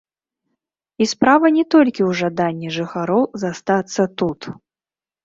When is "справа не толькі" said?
1.11-1.95